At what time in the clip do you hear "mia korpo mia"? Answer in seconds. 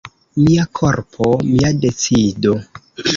0.45-1.69